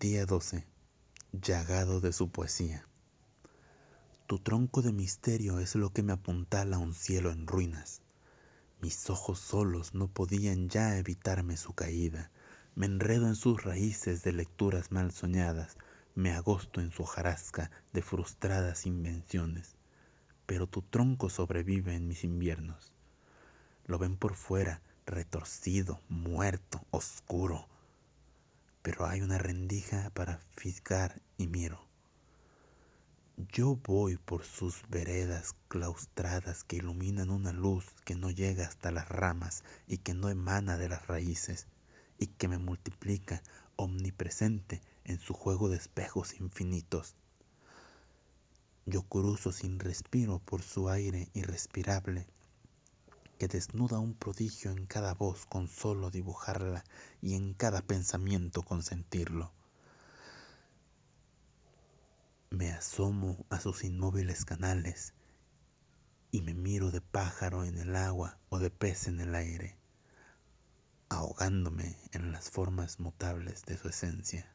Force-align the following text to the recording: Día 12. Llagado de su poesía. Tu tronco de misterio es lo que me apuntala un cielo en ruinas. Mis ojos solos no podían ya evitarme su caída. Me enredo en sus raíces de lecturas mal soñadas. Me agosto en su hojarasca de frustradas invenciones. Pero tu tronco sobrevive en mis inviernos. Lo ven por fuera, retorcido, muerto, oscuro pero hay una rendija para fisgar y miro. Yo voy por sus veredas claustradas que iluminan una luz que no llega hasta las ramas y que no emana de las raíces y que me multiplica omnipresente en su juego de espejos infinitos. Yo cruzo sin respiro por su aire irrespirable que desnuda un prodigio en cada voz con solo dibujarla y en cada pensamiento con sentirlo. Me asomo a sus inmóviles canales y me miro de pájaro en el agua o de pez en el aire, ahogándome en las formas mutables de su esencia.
Día 0.00 0.26
12. 0.26 0.66
Llagado 1.30 2.00
de 2.00 2.12
su 2.12 2.28
poesía. 2.28 2.84
Tu 4.26 4.40
tronco 4.40 4.82
de 4.82 4.92
misterio 4.92 5.60
es 5.60 5.76
lo 5.76 5.90
que 5.90 6.02
me 6.02 6.12
apuntala 6.12 6.78
un 6.78 6.94
cielo 6.94 7.30
en 7.30 7.46
ruinas. 7.46 8.02
Mis 8.80 9.08
ojos 9.08 9.38
solos 9.38 9.94
no 9.94 10.08
podían 10.08 10.68
ya 10.68 10.98
evitarme 10.98 11.56
su 11.56 11.74
caída. 11.74 12.32
Me 12.74 12.86
enredo 12.86 13.28
en 13.28 13.36
sus 13.36 13.62
raíces 13.62 14.24
de 14.24 14.32
lecturas 14.32 14.90
mal 14.90 15.12
soñadas. 15.12 15.76
Me 16.16 16.32
agosto 16.32 16.80
en 16.80 16.90
su 16.90 17.04
hojarasca 17.04 17.70
de 17.92 18.02
frustradas 18.02 18.86
invenciones. 18.86 19.76
Pero 20.44 20.66
tu 20.66 20.82
tronco 20.82 21.30
sobrevive 21.30 21.94
en 21.94 22.08
mis 22.08 22.24
inviernos. 22.24 22.92
Lo 23.86 23.98
ven 23.98 24.16
por 24.16 24.34
fuera, 24.34 24.82
retorcido, 25.06 26.00
muerto, 26.08 26.84
oscuro 26.90 27.68
pero 28.84 29.06
hay 29.06 29.22
una 29.22 29.38
rendija 29.38 30.10
para 30.10 30.40
fisgar 30.56 31.22
y 31.38 31.46
miro. 31.46 31.80
Yo 33.50 33.76
voy 33.76 34.18
por 34.18 34.44
sus 34.44 34.82
veredas 34.90 35.54
claustradas 35.68 36.64
que 36.64 36.76
iluminan 36.76 37.30
una 37.30 37.50
luz 37.50 37.86
que 38.04 38.14
no 38.14 38.30
llega 38.30 38.66
hasta 38.66 38.90
las 38.90 39.08
ramas 39.08 39.64
y 39.88 39.96
que 39.96 40.12
no 40.12 40.28
emana 40.28 40.76
de 40.76 40.90
las 40.90 41.06
raíces 41.06 41.66
y 42.18 42.26
que 42.26 42.46
me 42.46 42.58
multiplica 42.58 43.42
omnipresente 43.76 44.82
en 45.04 45.18
su 45.18 45.32
juego 45.32 45.70
de 45.70 45.78
espejos 45.78 46.38
infinitos. 46.38 47.16
Yo 48.84 49.00
cruzo 49.04 49.50
sin 49.50 49.78
respiro 49.78 50.40
por 50.40 50.60
su 50.60 50.90
aire 50.90 51.30
irrespirable 51.32 52.26
que 53.38 53.48
desnuda 53.48 53.98
un 53.98 54.14
prodigio 54.14 54.70
en 54.70 54.86
cada 54.86 55.14
voz 55.14 55.46
con 55.46 55.68
solo 55.68 56.10
dibujarla 56.10 56.84
y 57.20 57.34
en 57.34 57.54
cada 57.54 57.82
pensamiento 57.82 58.62
con 58.62 58.82
sentirlo. 58.82 59.52
Me 62.50 62.70
asomo 62.70 63.44
a 63.50 63.58
sus 63.58 63.82
inmóviles 63.84 64.44
canales 64.44 65.14
y 66.30 66.40
me 66.42 66.54
miro 66.54 66.90
de 66.90 67.00
pájaro 67.00 67.64
en 67.64 67.78
el 67.78 67.96
agua 67.96 68.38
o 68.48 68.58
de 68.58 68.70
pez 68.70 69.08
en 69.08 69.20
el 69.20 69.34
aire, 69.34 69.76
ahogándome 71.08 71.96
en 72.12 72.32
las 72.32 72.50
formas 72.50 73.00
mutables 73.00 73.64
de 73.64 73.76
su 73.76 73.88
esencia. 73.88 74.54